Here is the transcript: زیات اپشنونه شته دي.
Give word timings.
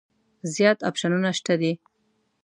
زیات 0.53 0.79
اپشنونه 0.89 1.31
شته 1.37 1.53
دي. 1.61 1.73